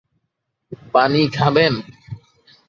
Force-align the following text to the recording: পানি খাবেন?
পানি 0.93 1.21
খাবেন? 1.37 1.73